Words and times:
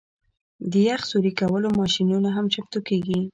د 0.71 0.73
یخ 0.87 1.01
سوري 1.11 1.31
کولو 1.39 1.69
ماشینونه 1.79 2.29
هم 2.35 2.45
چمتو 2.53 2.79
کیږي 2.87 3.19